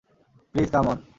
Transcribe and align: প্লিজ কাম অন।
প্লিজ 0.55 0.67
কাম 0.71 0.85
অন। 0.87 1.01